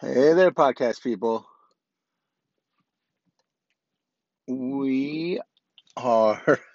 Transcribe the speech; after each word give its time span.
Hey 0.00 0.32
there, 0.32 0.52
podcast 0.52 1.02
people. 1.02 1.44
We 4.46 5.40
are. 5.96 6.60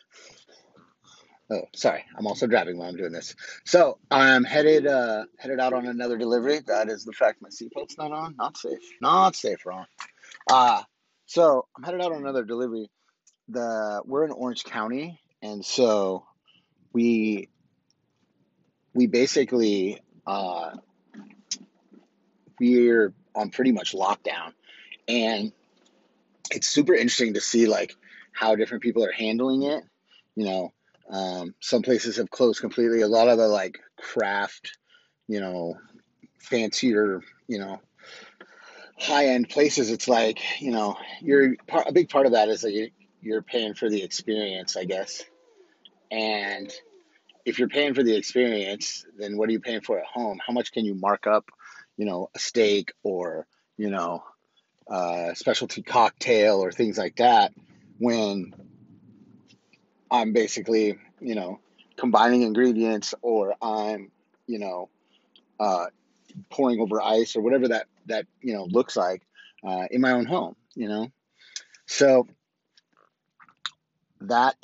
Oh, 1.52 1.64
sorry. 1.76 2.04
I'm 2.18 2.26
also 2.26 2.48
driving 2.48 2.78
while 2.78 2.90
I'm 2.90 2.96
doing 2.96 3.12
this. 3.12 3.36
So 3.66 4.00
I'm 4.10 4.44
headed 4.44 4.88
uh 4.88 5.26
headed 5.38 5.60
out 5.60 5.74
on 5.74 5.86
another 5.86 6.18
delivery. 6.18 6.62
That 6.66 6.90
is 6.90 7.04
the 7.06 7.12
fact 7.12 7.42
my 7.42 7.50
seatbelt's 7.50 7.98
not 7.98 8.12
on. 8.12 8.36
Not 8.38 8.58
safe. 8.58 8.80
Not 9.02 9.36
safe, 9.36 9.66
Ron. 9.66 9.86
Uh 10.50 10.82
so 11.26 11.68
I'm 11.78 11.84
headed 11.84 12.02
out 12.02 12.14
on 12.14 12.20
another 12.20 12.44
delivery. 12.46 12.90
The 13.50 14.02
we're 14.06 14.26
in 14.26 14.32
Orange 14.32 14.64
County, 14.64 15.20
and 15.42 15.64
so 15.66 16.26
we 16.94 17.50
we 18.96 19.08
basically 19.08 20.02
uh 20.26 20.72
we're 22.64 23.14
on 23.36 23.50
pretty 23.50 23.72
much 23.72 23.94
lockdown, 23.94 24.54
and 25.08 25.52
it's 26.52 26.68
super 26.68 26.94
interesting 26.94 27.34
to 27.34 27.42
see 27.42 27.68
like 27.68 27.96
how 28.32 28.56
different 28.56 28.84
people 28.84 29.04
are 29.04 29.12
handling 29.12 29.64
it. 29.64 29.84
You 30.36 30.46
know, 30.46 30.74
um, 31.10 31.54
some 31.60 31.82
places 31.82 32.18
have 32.18 32.30
closed 32.30 32.62
completely. 32.62 33.02
A 33.02 33.08
lot 33.08 33.28
of 33.28 33.38
the 33.38 33.48
like 33.48 33.80
craft, 33.98 34.78
you 35.28 35.40
know, 35.40 35.78
fancier, 36.40 37.22
you 37.48 37.60
know, 37.60 37.82
high 38.98 39.28
end 39.28 39.50
places. 39.50 39.92
It's 39.92 40.08
like 40.08 40.40
you 40.62 40.72
know, 40.72 40.98
you're 41.22 41.56
a 41.86 41.92
big 41.92 42.10
part 42.10 42.26
of 42.26 42.32
that 42.34 42.50
is 42.50 42.62
that 42.62 42.72
you, 42.72 42.90
you're 43.22 43.42
paying 43.42 43.74
for 43.74 43.90
the 43.90 44.04
experience, 44.04 44.78
I 44.78 44.86
guess. 44.86 45.24
And 46.12 46.72
if 47.46 47.60
you're 47.60 47.70
paying 47.70 47.94
for 47.94 48.04
the 48.04 48.16
experience, 48.16 49.06
then 49.18 49.38
what 49.38 49.50
are 49.50 49.52
you 49.52 49.60
paying 49.60 49.82
for 49.82 50.00
at 50.00 50.06
home? 50.06 50.40
How 50.46 50.54
much 50.54 50.72
can 50.72 50.86
you 50.86 50.96
mark 50.96 51.28
up, 51.28 51.50
you 51.98 52.06
know, 52.06 52.30
a 52.36 52.40
steak 52.40 52.94
or 53.04 53.48
you 53.78 53.90
know 53.90 54.24
uh, 54.88 55.34
specialty 55.34 55.82
cocktail 55.82 56.64
or 56.64 56.72
things 56.72 56.98
like 56.98 57.18
that 57.18 57.54
when 58.00 58.54
I'm 60.12 60.34
basically, 60.34 60.98
you 61.20 61.36
know, 61.36 61.60
combining 61.98 62.44
ingredients 62.44 63.16
or 63.22 63.56
I'm, 63.62 64.12
you 64.46 64.60
know, 64.60 64.90
uh, 65.60 65.86
pouring 66.50 66.80
over 66.80 67.02
ice 67.02 67.36
or 67.36 67.42
whatever 67.42 67.70
that 67.70 67.88
that 68.08 68.26
you 68.42 68.54
know 68.54 68.66
looks 68.66 68.96
like 68.96 69.22
uh, 69.66 69.86
in 69.90 70.02
my 70.02 70.12
own 70.12 70.26
home, 70.26 70.56
you 70.76 70.88
know. 70.88 71.12
So 71.86 72.28
that 74.22 74.56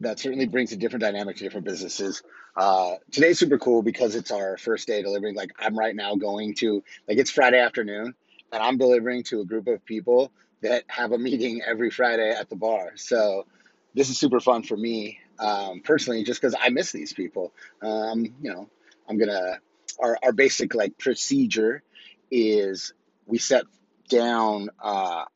that 0.00 0.18
certainly 0.18 0.46
brings 0.46 0.72
a 0.72 0.76
different 0.76 1.02
dynamic 1.02 1.36
to 1.36 1.44
different 1.44 1.66
businesses. 1.66 2.22
Uh, 2.58 2.96
today's 3.12 3.38
super 3.38 3.56
cool 3.56 3.82
because 3.82 4.16
it's 4.16 4.32
our 4.32 4.56
first 4.58 4.88
day 4.88 5.00
delivering. 5.00 5.36
Like 5.36 5.52
I'm 5.60 5.78
right 5.78 5.94
now 5.94 6.16
going 6.16 6.54
to 6.56 6.82
like 7.06 7.16
it's 7.18 7.30
Friday 7.30 7.60
afternoon, 7.60 8.16
and 8.52 8.62
I'm 8.62 8.78
delivering 8.78 9.22
to 9.24 9.40
a 9.42 9.44
group 9.44 9.68
of 9.68 9.84
people 9.84 10.32
that 10.62 10.82
have 10.88 11.12
a 11.12 11.18
meeting 11.18 11.62
every 11.64 11.90
Friday 11.90 12.30
at 12.30 12.50
the 12.50 12.56
bar. 12.56 12.94
So 12.96 13.46
this 13.94 14.10
is 14.10 14.18
super 14.18 14.40
fun 14.40 14.64
for 14.64 14.76
me 14.76 15.20
um, 15.38 15.82
personally, 15.84 16.24
just 16.24 16.40
because 16.40 16.56
I 16.60 16.70
miss 16.70 16.90
these 16.90 17.12
people. 17.12 17.52
Um, 17.80 18.24
you 18.24 18.52
know, 18.52 18.68
I'm 19.08 19.18
gonna 19.18 19.60
our 20.00 20.18
our 20.24 20.32
basic 20.32 20.74
like 20.74 20.98
procedure 20.98 21.84
is 22.28 22.92
we 23.24 23.38
set 23.38 23.66
down. 24.08 24.70
Uh, 24.82 25.26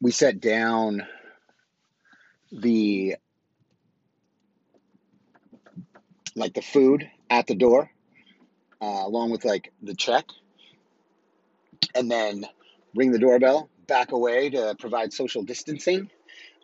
we 0.00 0.10
set 0.10 0.40
down 0.40 1.06
the 2.52 3.16
like 6.36 6.54
the 6.54 6.62
food 6.62 7.08
at 7.30 7.46
the 7.46 7.54
door 7.54 7.90
uh, 8.80 9.02
along 9.04 9.30
with 9.30 9.44
like 9.44 9.72
the 9.82 9.94
check 9.94 10.26
and 11.94 12.10
then 12.10 12.44
ring 12.94 13.10
the 13.10 13.18
doorbell 13.18 13.68
back 13.86 14.12
away 14.12 14.50
to 14.50 14.74
provide 14.78 15.12
social 15.12 15.42
distancing 15.42 16.10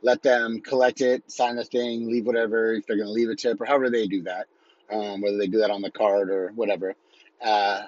let 0.03 0.23
them 0.23 0.61
collect 0.61 1.01
it 1.01 1.31
sign 1.31 1.57
the 1.57 1.65
thing 1.65 2.09
leave 2.09 2.27
whatever 2.27 2.75
if 2.75 2.87
they're 2.87 2.97
going 2.97 3.09
to 3.09 3.13
leave 3.13 3.31
a 3.31 3.35
tip 3.35 3.61
or 3.61 3.65
however 3.65 3.91
they 3.91 4.07
do 4.07 4.23
that 4.23 4.47
um, 4.93 5.21
whether 5.21 5.37
they 5.37 5.47
do 5.47 5.59
that 5.59 5.71
on 5.71 5.83
the 5.83 5.91
card 5.91 6.31
or 6.31 6.53
whatever 6.55 6.95
uh, 7.43 7.83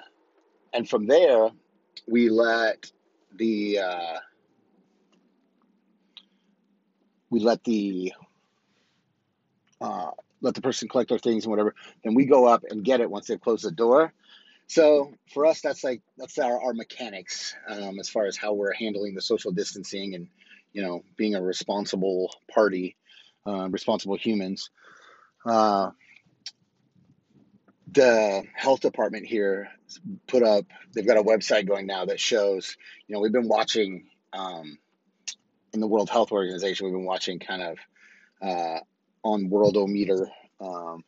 and 0.73 0.89
from 0.89 1.05
there 1.05 1.49
we 2.07 2.29
let 2.29 2.91
the 3.35 3.79
uh, 3.79 4.17
we 7.31 7.39
let 7.39 7.63
the 7.63 8.13
uh, 9.79 10.11
let 10.41 10.53
the 10.53 10.61
person 10.61 10.87
collect 10.87 11.09
their 11.09 11.17
things 11.17 11.45
and 11.45 11.49
whatever. 11.49 11.73
Then 12.03 12.13
we 12.13 12.25
go 12.25 12.45
up 12.45 12.63
and 12.69 12.83
get 12.83 13.01
it 13.01 13.09
once 13.09 13.27
they've 13.27 13.41
closed 13.41 13.65
the 13.65 13.71
door. 13.71 14.13
So 14.67 15.13
for 15.33 15.47
us, 15.47 15.61
that's 15.61 15.83
like 15.83 16.01
that's 16.17 16.37
our, 16.37 16.61
our 16.61 16.73
mechanics 16.73 17.55
um, 17.67 17.99
as 17.99 18.09
far 18.09 18.25
as 18.25 18.37
how 18.37 18.53
we're 18.53 18.73
handling 18.73 19.15
the 19.15 19.21
social 19.21 19.51
distancing 19.51 20.13
and 20.13 20.27
you 20.73 20.83
know 20.83 21.03
being 21.17 21.33
a 21.35 21.41
responsible 21.41 22.31
party, 22.53 22.95
uh, 23.47 23.69
responsible 23.69 24.17
humans. 24.17 24.69
Uh, 25.45 25.91
the 27.91 28.43
health 28.53 28.79
department 28.81 29.25
here 29.25 29.67
put 30.27 30.43
up 30.43 30.65
they've 30.93 31.07
got 31.07 31.17
a 31.17 31.23
website 31.23 31.67
going 31.67 31.85
now 31.85 32.05
that 32.05 32.19
shows 32.21 32.77
you 33.07 33.13
know 33.13 33.19
we've 33.19 33.33
been 33.33 33.49
watching 33.49 34.05
um, 34.31 34.77
in 35.73 35.79
the 35.79 35.87
world 35.87 36.09
health 36.09 36.31
organization 36.31 36.85
we've 36.85 36.93
been 36.93 37.05
watching 37.05 37.39
kind 37.39 37.61
of 37.61 37.77
uh, 38.41 38.79
on 39.23 39.49
worldometer 39.49 40.27
um, 40.59 41.03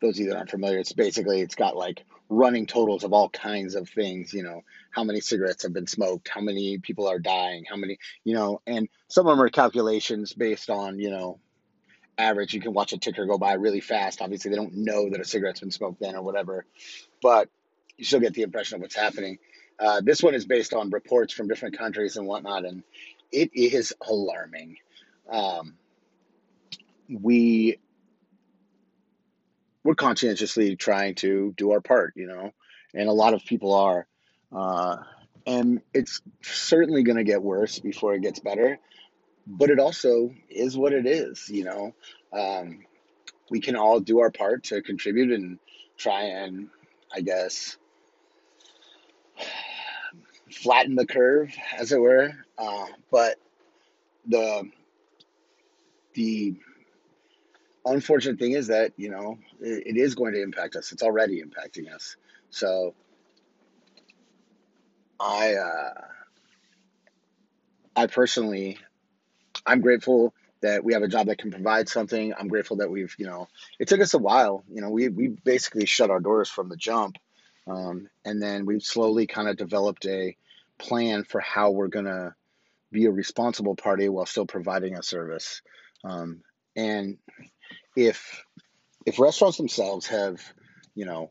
those 0.00 0.16
of 0.16 0.24
you 0.24 0.30
that 0.30 0.36
aren't 0.36 0.50
familiar 0.50 0.78
it's 0.78 0.92
basically 0.92 1.40
it's 1.40 1.54
got 1.54 1.76
like 1.76 2.04
running 2.28 2.66
totals 2.66 3.02
of 3.02 3.12
all 3.12 3.28
kinds 3.28 3.74
of 3.74 3.88
things 3.88 4.32
you 4.32 4.42
know 4.42 4.62
how 4.90 5.02
many 5.02 5.20
cigarettes 5.20 5.64
have 5.64 5.72
been 5.72 5.86
smoked 5.86 6.28
how 6.28 6.40
many 6.40 6.78
people 6.78 7.08
are 7.08 7.18
dying 7.18 7.64
how 7.68 7.76
many 7.76 7.98
you 8.24 8.34
know 8.34 8.60
and 8.66 8.88
some 9.08 9.26
of 9.26 9.36
them 9.36 9.44
are 9.44 9.50
calculations 9.50 10.32
based 10.32 10.70
on 10.70 10.98
you 10.98 11.10
know 11.10 11.40
average. 12.18 12.52
You 12.52 12.60
can 12.60 12.74
watch 12.74 12.92
a 12.92 12.98
ticker 12.98 13.24
go 13.24 13.38
by 13.38 13.54
really 13.54 13.80
fast. 13.80 14.20
Obviously 14.20 14.50
they 14.50 14.56
don't 14.56 14.76
know 14.76 15.08
that 15.08 15.20
a 15.20 15.24
cigarette's 15.24 15.60
been 15.60 15.70
smoked 15.70 16.00
then 16.00 16.14
or 16.14 16.22
whatever 16.22 16.66
but 17.22 17.48
you 17.96 18.04
still 18.04 18.20
get 18.20 18.34
the 18.34 18.42
impression 18.42 18.76
of 18.76 18.82
what's 18.82 18.96
happening. 18.96 19.38
Uh, 19.78 20.00
this 20.02 20.22
one 20.22 20.34
is 20.34 20.44
based 20.44 20.74
on 20.74 20.90
reports 20.90 21.32
from 21.32 21.48
different 21.48 21.76
countries 21.78 22.16
and 22.16 22.26
whatnot 22.26 22.64
and 22.64 22.82
it 23.32 23.50
is 23.54 23.92
alarming 24.06 24.76
um, 25.30 25.74
we 27.08 27.78
we're 29.82 29.94
conscientiously 29.94 30.76
trying 30.76 31.14
to 31.16 31.54
do 31.56 31.70
our 31.72 31.80
part, 31.80 32.12
you 32.16 32.26
know, 32.26 32.52
and 32.94 33.08
a 33.08 33.12
lot 33.12 33.34
of 33.34 33.44
people 33.44 33.74
are. 33.74 34.06
Uh, 34.54 34.96
and 35.46 35.80
it's 35.94 36.20
certainly 36.42 37.02
going 37.02 37.16
to 37.16 37.24
get 37.24 37.42
worse 37.42 37.78
before 37.78 38.14
it 38.14 38.20
gets 38.20 38.40
better, 38.40 38.78
but 39.46 39.70
it 39.70 39.78
also 39.78 40.34
is 40.50 40.76
what 40.76 40.92
it 40.92 41.06
is, 41.06 41.48
you 41.48 41.64
know. 41.64 41.94
Um, 42.32 42.80
we 43.50 43.60
can 43.60 43.74
all 43.74 44.00
do 44.00 44.20
our 44.20 44.30
part 44.30 44.64
to 44.64 44.82
contribute 44.82 45.32
and 45.32 45.58
try 45.96 46.24
and, 46.24 46.68
I 47.12 47.22
guess, 47.22 47.78
flatten 50.50 50.94
the 50.94 51.06
curve, 51.06 51.54
as 51.76 51.92
it 51.92 52.00
were. 52.00 52.32
Uh, 52.58 52.86
but 53.10 53.36
the 54.26 54.70
the 56.14 56.54
unfortunate 57.84 58.38
thing 58.38 58.52
is 58.52 58.68
that 58.68 58.92
you 58.96 59.10
know 59.10 59.38
it, 59.60 59.86
it 59.86 59.96
is 59.96 60.14
going 60.14 60.32
to 60.34 60.42
impact 60.42 60.76
us. 60.76 60.92
It's 60.92 61.02
already 61.02 61.42
impacting 61.42 61.92
us. 61.92 62.16
So 62.50 62.94
I 65.18 65.54
uh, 65.54 66.00
I 67.96 68.06
personally 68.06 68.78
I'm 69.66 69.80
grateful 69.80 70.34
that 70.62 70.84
we 70.84 70.92
have 70.92 71.02
a 71.02 71.08
job 71.08 71.26
that 71.26 71.38
can 71.38 71.50
provide 71.50 71.88
something. 71.88 72.34
I'm 72.38 72.48
grateful 72.48 72.78
that 72.78 72.90
we've 72.90 73.14
you 73.18 73.26
know 73.26 73.48
it 73.78 73.88
took 73.88 74.00
us 74.00 74.14
a 74.14 74.18
while. 74.18 74.64
You 74.70 74.82
know 74.82 74.90
we 74.90 75.08
we 75.08 75.28
basically 75.28 75.86
shut 75.86 76.10
our 76.10 76.20
doors 76.20 76.48
from 76.48 76.68
the 76.68 76.76
jump, 76.76 77.16
um, 77.70 78.08
and 78.24 78.42
then 78.42 78.66
we've 78.66 78.82
slowly 78.82 79.26
kind 79.26 79.48
of 79.48 79.56
developed 79.56 80.04
a 80.06 80.36
plan 80.78 81.24
for 81.24 81.40
how 81.40 81.70
we're 81.70 81.88
gonna 81.88 82.34
be 82.90 83.06
a 83.06 83.10
responsible 83.10 83.76
party 83.76 84.08
while 84.08 84.26
still 84.26 84.46
providing 84.46 84.96
a 84.96 85.02
service. 85.02 85.62
Um, 86.02 86.42
and 86.74 87.18
if 87.96 88.44
if 89.06 89.18
restaurants 89.18 89.56
themselves 89.56 90.08
have, 90.08 90.40
you 90.94 91.04
know, 91.04 91.30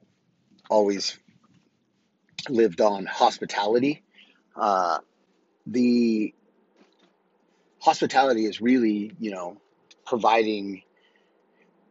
always 0.69 1.19
lived 2.47 2.80
on 2.80 3.06
hospitality, 3.06 4.03
uh, 4.56 5.00
the 5.68 6.33
hospitality 7.80 8.45
is 8.45 8.62
really, 8.62 9.12
you 9.19 9.31
know, 9.31 9.57
providing 10.06 10.83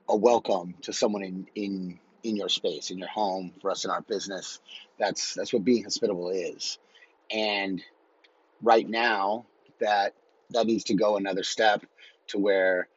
a 0.08 0.16
welcome 0.16 0.74
to 0.82 0.92
someone 0.92 1.22
in 1.22 1.46
in 1.54 2.00
in 2.22 2.36
your 2.36 2.48
space, 2.48 2.90
in 2.90 2.98
your 2.98 3.08
home, 3.08 3.52
for 3.60 3.70
us 3.70 3.84
in 3.84 3.90
our 3.90 4.00
business. 4.02 4.60
That's 4.98 5.34
that's 5.34 5.52
what 5.52 5.64
being 5.64 5.84
hospitable 5.84 6.30
is. 6.30 6.78
And 7.30 7.82
right 8.62 8.88
now, 8.88 9.46
that 9.80 10.14
that 10.50 10.66
needs 10.66 10.84
to 10.84 10.94
go 10.94 11.16
another 11.16 11.42
step 11.42 11.84
to 12.28 12.38
where 12.38 12.88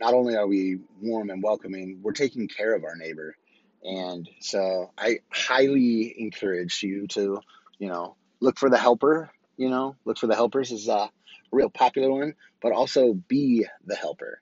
not 0.00 0.14
only 0.14 0.36
are 0.36 0.46
we 0.46 0.78
warm 1.00 1.30
and 1.30 1.42
welcoming, 1.42 2.00
we're 2.02 2.12
taking 2.12 2.48
care 2.48 2.74
of 2.74 2.84
our 2.84 2.96
neighbor. 2.96 3.36
And 3.82 4.28
so 4.40 4.90
I 4.96 5.20
highly 5.30 6.14
encourage 6.20 6.82
you 6.82 7.06
to, 7.08 7.40
you 7.78 7.88
know, 7.88 8.16
look 8.40 8.58
for 8.58 8.70
the 8.70 8.78
helper, 8.78 9.30
you 9.56 9.68
know, 9.68 9.96
look 10.04 10.18
for 10.18 10.26
the 10.26 10.34
helpers 10.34 10.70
is 10.72 10.88
a 10.88 11.10
real 11.52 11.70
popular 11.70 12.10
one, 12.10 12.34
but 12.60 12.72
also 12.72 13.14
be 13.14 13.66
the 13.84 13.96
helper. 13.96 14.40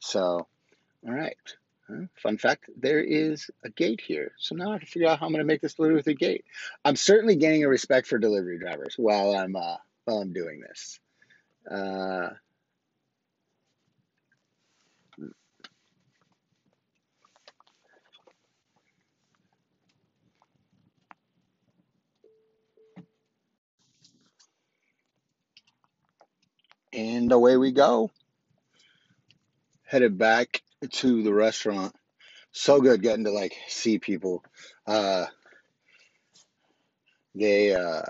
So, 0.00 0.46
all 1.06 1.14
right. 1.14 1.36
Fun 2.16 2.36
fact, 2.36 2.68
there 2.76 3.00
is 3.00 3.50
a 3.64 3.70
gate 3.70 4.00
here. 4.00 4.32
So 4.38 4.54
now 4.54 4.70
I 4.70 4.72
have 4.72 4.80
to 4.82 4.86
figure 4.86 5.08
out 5.08 5.20
how 5.20 5.26
I'm 5.26 5.32
going 5.32 5.40
to 5.40 5.46
make 5.46 5.62
this 5.62 5.74
delivery 5.74 5.96
with 5.96 6.06
a 6.08 6.14
gate. 6.14 6.44
I'm 6.84 6.96
certainly 6.96 7.36
gaining 7.36 7.64
a 7.64 7.68
respect 7.68 8.06
for 8.06 8.18
delivery 8.18 8.58
drivers 8.58 8.94
while 8.96 9.34
I'm 9.34 9.56
uh, 9.56 9.76
while 10.04 10.18
I'm 10.18 10.32
doing 10.32 10.60
this. 10.60 11.00
Uh, 11.70 12.30
and 26.92 27.32
away 27.32 27.56
we 27.56 27.72
go. 27.72 28.10
Headed 29.84 30.18
back 30.18 30.62
to 30.90 31.22
the 31.22 31.32
restaurant. 31.32 31.94
So 32.52 32.80
good 32.80 33.02
getting 33.02 33.24
to 33.24 33.30
like 33.30 33.54
see 33.68 33.98
people. 33.98 34.44
Uh, 34.86 35.26
they 37.34 37.74
uh, 37.74 38.02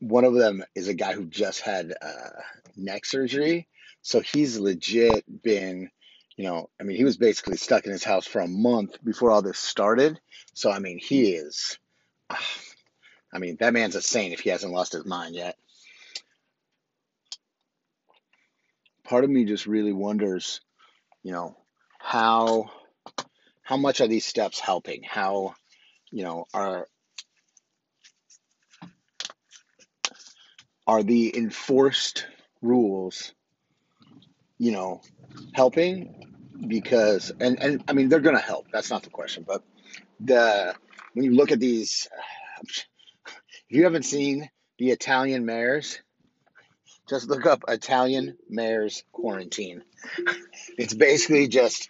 one 0.00 0.24
of 0.24 0.34
them 0.34 0.64
is 0.74 0.88
a 0.88 0.94
guy 0.94 1.12
who 1.12 1.24
just 1.26 1.60
had 1.60 1.92
uh, 2.00 2.30
neck 2.76 3.04
surgery, 3.04 3.66
so 4.02 4.20
he's 4.20 4.58
legit 4.58 5.24
been, 5.42 5.90
you 6.36 6.44
know, 6.44 6.70
I 6.80 6.84
mean, 6.84 6.96
he 6.96 7.04
was 7.04 7.16
basically 7.16 7.56
stuck 7.56 7.86
in 7.86 7.92
his 7.92 8.04
house 8.04 8.26
for 8.26 8.40
a 8.40 8.48
month 8.48 9.02
before 9.02 9.30
all 9.30 9.42
this 9.42 9.58
started. 9.58 10.20
So 10.52 10.70
I 10.70 10.78
mean, 10.78 10.98
he 10.98 11.32
is, 11.32 11.78
I 12.30 13.38
mean, 13.38 13.56
that 13.60 13.72
man's 13.72 13.96
a 13.96 14.02
saint 14.02 14.32
if 14.32 14.40
he 14.40 14.50
hasn't 14.50 14.72
lost 14.72 14.92
his 14.92 15.04
mind 15.04 15.34
yet. 15.34 15.56
Part 19.02 19.24
of 19.24 19.30
me 19.30 19.44
just 19.44 19.66
really 19.66 19.92
wonders, 19.92 20.60
you 21.24 21.32
know, 21.32 21.56
how 21.98 22.70
how 23.62 23.76
much 23.78 24.00
are 24.00 24.06
these 24.06 24.26
steps 24.26 24.60
helping? 24.60 25.02
How, 25.02 25.54
you 26.12 26.22
know, 26.22 26.44
are 26.52 26.86
are 30.86 31.02
the 31.02 31.36
enforced 31.36 32.26
rules, 32.60 33.32
you 34.58 34.70
know, 34.70 35.00
helping? 35.54 36.30
Because 36.68 37.32
and 37.40 37.60
and 37.60 37.82
I 37.88 37.94
mean 37.94 38.10
they're 38.10 38.20
gonna 38.20 38.38
help. 38.38 38.66
That's 38.70 38.90
not 38.90 39.02
the 39.02 39.10
question. 39.10 39.44
But 39.48 39.64
the 40.20 40.74
when 41.14 41.24
you 41.24 41.32
look 41.32 41.50
at 41.50 41.58
these, 41.58 42.06
if 42.62 42.84
you 43.70 43.84
haven't 43.84 44.04
seen 44.04 44.50
the 44.78 44.90
Italian 44.90 45.46
mayors, 45.46 45.98
just 47.08 47.28
look 47.28 47.46
up 47.46 47.64
Italian 47.68 48.36
mayors 48.48 49.04
quarantine. 49.12 49.82
It's 50.76 50.94
basically 50.94 51.46
just 51.48 51.88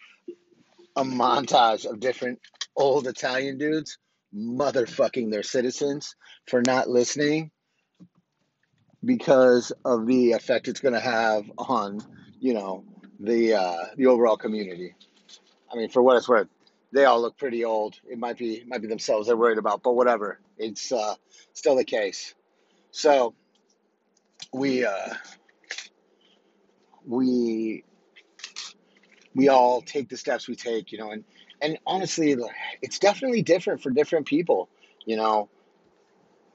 a 0.97 1.05
montage 1.05 1.87
of 1.87 2.01
different 2.01 2.41
old 2.77 3.07
Italian 3.07 3.59
dudes 3.59 3.99
motherfucking 4.35 5.31
their 5.31 5.43
citizens 5.43 6.17
for 6.47 6.61
not 6.61 6.89
listening 6.89 7.51
because 9.05 9.73
of 9.85 10.07
the 10.07 10.33
effect 10.33 10.69
it's 10.69 10.81
going 10.81 10.95
to 10.95 11.01
have 11.01 11.45
on, 11.59 12.01
you 12.41 12.55
know, 12.55 12.85
the 13.21 13.55
uh, 13.55 13.85
the 13.97 14.07
overall 14.07 14.37
community. 14.37 14.95
I 15.73 15.77
mean, 15.77 15.89
for 15.89 16.03
what 16.03 16.17
it's 16.17 16.29
worth, 16.29 16.49
they 16.93 17.05
all 17.05 17.21
look 17.21 17.37
pretty 17.37 17.65
old. 17.65 17.99
It 18.09 18.19
might 18.19 18.39
be 18.39 18.65
might 18.67 18.83
be 18.83 18.89
themselves 18.89 19.27
they're 19.27 19.37
worried 19.37 19.59
about, 19.59 19.83
but 19.83 19.95
whatever. 19.95 20.41
It's 20.59 20.93
uh, 20.93 21.15
still 21.53 21.77
the 21.77 21.85
case. 21.85 22.35
So 22.91 23.35
we 24.53 24.85
uh, 24.85 25.15
we 27.07 27.85
we 29.35 29.49
all 29.49 29.83
take 29.83 30.09
the 30.09 30.17
steps 30.17 30.49
we 30.49 30.55
take, 30.55 30.93
you 30.93 30.99
know, 30.99 31.11
and 31.11 31.25
and 31.61 31.79
honestly, 31.87 32.37
it's 32.83 32.99
definitely 32.99 33.43
different 33.43 33.83
for 33.83 33.91
different 33.91 34.27
people. 34.27 34.69
You 35.07 35.17
know, 35.17 35.49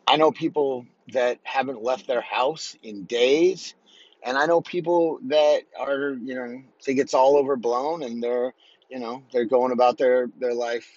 I 0.08 0.18
know 0.18 0.32
people 0.32 0.86
that 1.14 1.40
haven't 1.44 1.84
left 1.84 2.08
their 2.08 2.22
house 2.22 2.76
in 2.84 3.06
days, 3.06 3.76
and 4.24 4.38
I 4.38 4.46
know 4.46 4.62
people 4.62 5.20
that 5.28 5.62
are, 5.80 6.12
you 6.12 6.36
know, 6.36 6.62
think 6.84 7.00
it's 7.00 7.14
all 7.14 7.38
overblown, 7.38 8.04
and 8.04 8.22
they're, 8.22 8.54
you 8.90 9.00
know, 9.00 9.24
they're 9.32 9.46
going 9.46 9.72
about 9.72 9.98
their 9.98 10.28
their 10.40 10.54
life 10.54 10.88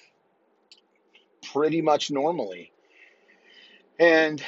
pretty 1.53 1.83
much 1.83 2.11
normally. 2.11 2.73
And 3.99 4.43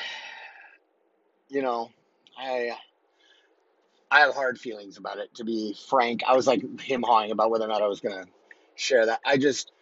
you 1.48 1.62
know, 1.62 1.90
I 2.38 2.72
I 4.10 4.20
have 4.20 4.34
hard 4.34 4.58
feelings 4.58 4.96
about 4.98 5.18
it. 5.18 5.34
To 5.36 5.44
be 5.44 5.76
frank, 5.88 6.22
I 6.26 6.36
was 6.36 6.46
like 6.46 6.62
him 6.80 7.02
hawing 7.02 7.30
about 7.32 7.50
whether 7.50 7.64
or 7.64 7.68
not 7.68 7.82
I 7.82 7.88
was 7.88 8.00
gonna 8.00 8.26
share 8.76 9.06
that. 9.06 9.20
I 9.24 9.36
just 9.38 9.72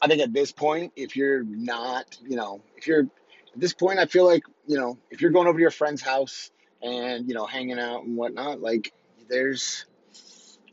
I 0.00 0.08
think 0.08 0.22
at 0.22 0.32
this 0.32 0.52
point, 0.52 0.92
if 0.96 1.16
you're 1.16 1.42
not, 1.44 2.18
you 2.26 2.36
know, 2.36 2.62
if 2.76 2.86
you're 2.86 3.02
at 3.02 3.60
this 3.60 3.72
point, 3.72 3.98
I 3.98 4.06
feel 4.06 4.26
like, 4.26 4.42
you 4.66 4.76
know, 4.76 4.98
if 5.10 5.20
you're 5.20 5.30
going 5.30 5.48
over 5.48 5.58
to 5.58 5.62
your 5.62 5.70
friend's 5.70 6.02
house 6.02 6.50
and, 6.82 7.28
you 7.28 7.34
know, 7.34 7.46
hanging 7.46 7.78
out 7.78 8.04
and 8.04 8.16
whatnot, 8.16 8.60
like 8.60 8.92
there's 9.28 9.86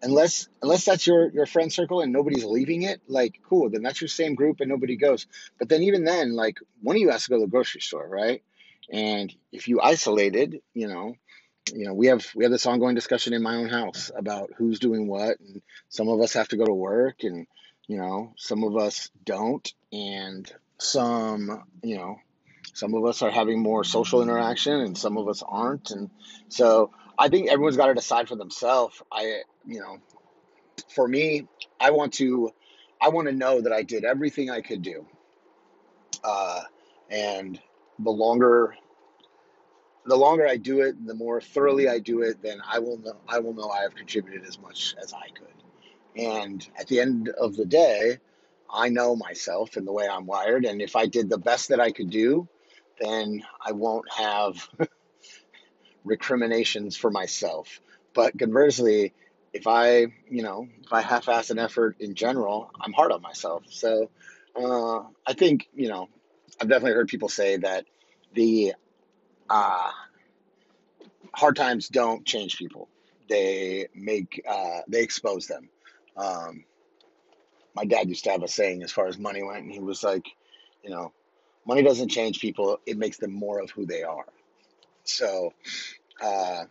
unless 0.02 0.50
unless 0.62 0.86
that's 0.86 1.08
your 1.08 1.32
your 1.32 1.46
friend 1.46 1.72
circle 1.72 2.02
and 2.02 2.12
nobody's 2.14 2.44
leaving 2.46 2.84
it, 2.84 3.02
like 3.08 3.40
cool, 3.48 3.70
then 3.70 3.82
that's 3.84 4.02
your 4.02 4.10
same 4.10 4.36
group 4.36 4.60
and 4.60 4.70
nobody 4.70 4.98
goes. 4.98 5.28
But 5.60 5.70
then 5.70 5.84
even 5.84 6.04
then, 6.04 6.34
like 6.36 6.60
one 6.82 6.96
of 6.98 7.02
you 7.02 7.10
has 7.12 7.24
to 7.26 7.30
go 7.32 7.38
to 7.38 7.46
the 7.46 7.52
grocery 7.52 7.82
store, 7.82 8.08
right? 8.08 8.44
And 8.92 9.34
if 9.52 9.68
you 9.68 9.82
isolated, 9.82 10.62
you 10.74 10.88
know, 10.88 11.16
you 11.72 11.86
know, 11.86 11.94
we 11.94 12.08
have 12.08 12.26
we 12.36 12.44
have 12.44 12.52
this 12.52 12.66
ongoing 12.66 12.96
discussion 12.96 13.34
in 13.34 13.42
my 13.42 13.56
own 13.56 13.70
house 13.70 14.12
about 14.16 14.52
who's 14.58 14.80
doing 14.80 15.08
what, 15.08 15.40
and 15.40 15.62
some 15.90 16.10
of 16.10 16.20
us 16.22 16.34
have 16.34 16.50
to 16.50 16.58
go 16.58 16.66
to 16.66 16.74
work, 16.74 17.24
and 17.24 17.48
you 17.88 17.98
know, 17.98 18.34
some 18.38 18.64
of 18.64 18.76
us 18.78 19.10
don't, 19.24 19.72
and 19.92 20.52
some, 20.78 21.64
you 21.82 21.98
know, 21.98 22.18
some 22.74 22.94
of 22.96 23.06
us 23.06 23.22
are 23.22 23.32
having 23.32 23.62
more 23.62 23.84
social 23.84 24.22
interaction, 24.22 24.74
and 24.74 24.98
some 24.98 25.18
of 25.18 25.28
us 25.28 25.44
aren't, 25.48 25.92
and 25.92 26.10
so 26.50 26.92
I 27.18 27.30
think 27.30 27.50
everyone's 27.50 27.78
got 27.78 27.88
to 27.88 27.94
decide 27.94 28.28
for 28.28 28.36
themselves. 28.36 29.02
I, 29.12 29.42
you 29.66 29.80
know, 29.80 30.00
for 30.94 31.08
me, 31.08 31.48
I 31.80 31.92
want 31.92 32.14
to, 32.16 32.52
I 33.02 33.10
want 33.10 33.28
to 33.28 33.34
know 33.34 33.62
that 33.62 33.72
I 33.72 33.84
did 33.84 34.04
everything 34.04 34.50
I 34.50 34.62
could 34.62 34.82
do, 34.82 35.06
uh, 36.24 36.62
and 37.10 37.60
the 38.00 38.12
longer 38.12 38.76
the 40.06 40.16
longer 40.18 40.46
I 40.48 40.58
do 40.58 40.82
it, 40.82 41.06
the 41.06 41.14
more 41.14 41.40
thoroughly 41.40 41.88
I 41.88 42.00
do 42.00 42.24
it, 42.24 42.42
then 42.42 42.60
I 42.68 42.80
will 42.80 42.98
know 42.98 43.16
I 43.28 43.40
will 43.40 43.54
know 43.54 43.70
I 43.70 43.82
have 43.84 43.96
contributed 43.96 44.46
as 44.48 44.60
much 44.60 44.96
as 45.02 45.14
I 45.14 45.28
could. 45.30 45.48
And 46.16 46.68
at 46.80 46.88
the 46.88 47.00
end 47.00 47.30
of 47.30 47.56
the 47.56 47.66
day, 47.66 48.20
I 48.70 48.90
know 48.90 49.16
myself 49.16 49.78
and 49.78 49.88
the 49.88 49.92
way 49.92 50.08
I'm 50.08 50.26
wired, 50.26 50.66
and 50.66 50.82
if 50.82 50.96
I 50.96 51.06
did 51.06 51.30
the 51.30 51.38
best 51.38 51.70
that 51.70 51.80
I 51.80 51.92
could 51.92 52.10
do, 52.10 52.48
then 53.00 53.44
I 53.64 53.72
won't 53.72 54.12
have 54.12 54.68
recriminations 56.04 56.98
for 56.98 57.10
myself. 57.10 57.80
But 58.14 58.38
conversely, 58.38 59.14
if 59.54 59.68
I, 59.68 60.08
you 60.30 60.44
know, 60.44 60.68
if 60.84 60.92
I 60.92 61.02
half-ass 61.02 61.50
an 61.50 61.60
effort 61.60 61.98
in 62.00 62.16
general, 62.16 62.72
I'm 62.80 62.94
hard 62.94 63.12
on 63.12 63.22
myself. 63.22 63.64
So 63.70 64.10
uh, 64.56 65.00
I 65.26 65.34
think, 65.34 65.68
you 65.74 65.90
know, 65.90 66.10
I've 66.60 66.70
definitely 66.70 66.94
heard 66.94 67.08
people 67.08 67.30
say 67.30 67.58
that 67.58 67.86
the 68.34 68.74
uh, 69.50 69.92
hard 71.34 71.56
times 71.56 71.90
don't 71.90 72.26
change 72.26 72.58
people; 72.58 72.90
they 73.30 73.88
make 73.96 74.42
uh, 74.48 74.82
they 74.88 75.02
expose 75.02 75.48
them. 75.48 75.70
Um, 76.16 76.66
my 77.76 77.86
dad 77.86 78.10
used 78.10 78.24
to 78.26 78.32
have 78.32 78.44
a 78.44 78.48
saying 78.48 78.84
as 78.84 78.92
far 78.92 79.08
as 79.08 79.18
money 79.18 79.44
went, 79.44 79.64
and 79.64 79.72
he 79.72 79.80
was 79.80 80.04
like, 80.04 80.28
you 80.84 80.92
know, 80.92 81.12
money 81.66 81.82
doesn't 81.82 82.10
change 82.10 82.40
people; 82.40 82.80
it 82.86 82.98
makes 82.98 83.18
them 83.18 83.34
more 83.34 83.60
of 83.60 83.72
who 83.72 83.86
they 83.86 84.04
are. 84.04 84.26
So 85.04 85.54
uh, 86.22 86.66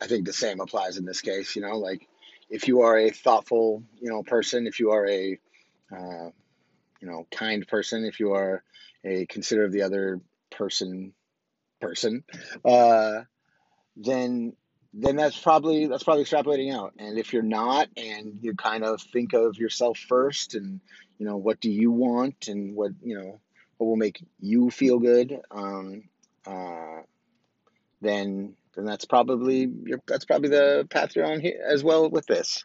I 0.00 0.06
think 0.06 0.26
the 0.26 0.32
same 0.32 0.60
applies 0.60 0.96
in 0.98 1.04
this 1.04 1.20
case. 1.20 1.56
You 1.56 1.62
know, 1.62 1.78
like 1.78 2.06
if 2.50 2.68
you 2.68 2.82
are 2.82 2.98
a 2.98 3.10
thoughtful, 3.10 3.82
you 4.00 4.10
know, 4.10 4.22
person, 4.22 4.66
if 4.66 4.80
you 4.80 4.90
are 4.90 5.06
a 5.06 5.38
uh, 5.96 6.30
you 7.00 7.08
know 7.08 7.26
kind 7.30 7.66
person, 7.66 8.04
if 8.04 8.20
you 8.20 8.32
are 8.32 8.62
a 9.04 9.26
consider 9.26 9.64
of 9.64 9.72
the 9.72 9.82
other 9.82 10.20
person 10.50 11.12
person, 11.80 12.24
uh, 12.64 13.22
then 13.96 14.54
then 14.92 15.16
that's 15.16 15.38
probably 15.38 15.86
that's 15.86 16.04
probably 16.04 16.24
extrapolating 16.24 16.74
out. 16.74 16.94
And 16.98 17.18
if 17.18 17.32
you're 17.32 17.42
not, 17.42 17.88
and 17.96 18.38
you 18.40 18.54
kind 18.54 18.84
of 18.84 19.00
think 19.00 19.34
of 19.34 19.56
yourself 19.58 19.98
first, 19.98 20.54
and 20.54 20.80
you 21.18 21.26
know 21.26 21.36
what 21.36 21.60
do 21.60 21.70
you 21.70 21.90
want, 21.90 22.48
and 22.48 22.74
what 22.74 22.92
you 23.02 23.18
know 23.18 23.40
what 23.76 23.86
will 23.86 23.96
make 23.96 24.24
you 24.40 24.70
feel 24.70 24.98
good, 24.98 25.38
um, 25.50 26.04
uh, 26.46 27.02
then 28.00 28.54
then 28.74 28.84
that's 28.84 29.04
probably 29.04 29.70
your 29.84 30.00
that's 30.06 30.24
probably 30.24 30.48
the 30.48 30.86
path 30.90 31.14
you're 31.16 31.26
on 31.26 31.40
here 31.40 31.62
as 31.66 31.82
well 31.84 32.08
with 32.08 32.26
this. 32.26 32.64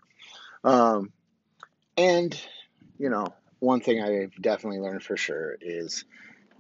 Um, 0.64 1.12
and, 1.98 2.40
you 2.98 3.10
know, 3.10 3.28
one 3.62 3.80
thing 3.80 4.02
I've 4.02 4.36
definitely 4.42 4.80
learned 4.80 5.04
for 5.04 5.16
sure 5.16 5.56
is 5.62 6.04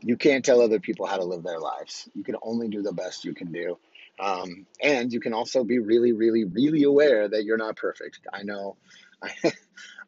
you 0.01 0.17
can't 0.17 0.45
tell 0.45 0.61
other 0.61 0.79
people 0.79 1.07
how 1.07 1.17
to 1.17 1.25
live 1.25 1.43
their 1.43 1.59
lives. 1.59 2.07
You 2.13 2.23
can 2.23 2.35
only 2.41 2.69
do 2.69 2.81
the 2.81 2.93
best 2.93 3.25
you 3.25 3.33
can 3.33 3.51
do. 3.51 3.77
Um, 4.19 4.67
and 4.81 5.11
you 5.11 5.19
can 5.19 5.33
also 5.33 5.63
be 5.63 5.79
really, 5.79 6.11
really, 6.13 6.43
really 6.43 6.83
aware 6.83 7.27
that 7.27 7.43
you're 7.43 7.57
not 7.57 7.75
perfect. 7.75 8.19
I 8.31 8.43
know, 8.43 8.77
I, 9.21 9.31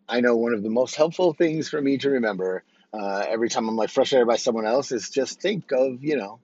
I 0.08 0.22
know 0.22 0.38
one 0.38 0.54
of 0.54 0.62
the 0.62 0.70
most 0.70 0.96
helpful 0.96 1.34
things 1.34 1.68
for 1.68 1.82
me 1.82 1.98
to 1.98 2.12
remember 2.12 2.64
uh, 2.94 3.26
every 3.28 3.50
time 3.50 3.68
I'm 3.68 3.76
like 3.76 3.90
frustrated 3.90 4.28
by 4.28 4.36
someone 4.36 4.68
else 4.68 4.92
is 4.92 5.10
just 5.10 5.42
think 5.42 5.72
of, 5.72 6.04
you 6.04 6.16
know, 6.16 6.40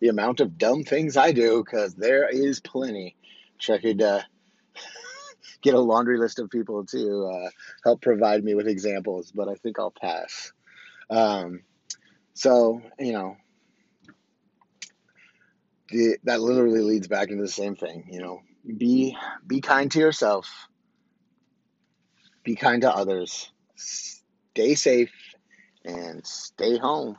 the 0.00 0.08
amount 0.08 0.40
of 0.40 0.58
dumb 0.58 0.82
things 0.82 1.16
I 1.16 1.30
do 1.30 1.62
because 1.64 1.94
there 1.94 2.28
is 2.28 2.58
plenty. 2.58 3.14
Wish 3.68 4.00
uh, 4.02 4.22
get 5.62 5.74
a 5.74 5.80
laundry 5.80 6.18
list 6.18 6.38
of 6.38 6.50
people 6.50 6.84
to 6.86 7.26
uh, 7.26 7.50
help 7.84 8.02
provide 8.02 8.44
me 8.44 8.54
with 8.54 8.66
examples, 8.66 9.32
but 9.32 9.48
I 9.48 9.54
think 9.54 9.78
I'll 9.78 9.92
pass. 9.92 10.52
Um, 11.08 11.62
so, 12.34 12.82
you 12.98 13.12
know, 13.12 13.36
the, 15.90 16.16
that 16.24 16.40
literally 16.40 16.80
leads 16.80 17.08
back 17.08 17.28
into 17.28 17.42
the 17.42 17.48
same 17.48 17.76
thing. 17.76 18.08
You 18.10 18.20
know, 18.20 18.42
be 18.76 19.16
be 19.46 19.60
kind 19.60 19.90
to 19.92 20.00
yourself, 20.00 20.48
be 22.42 22.56
kind 22.56 22.82
to 22.82 22.94
others, 22.94 23.50
stay 23.76 24.74
safe, 24.74 25.12
and 25.84 26.26
stay 26.26 26.78
home. 26.78 27.18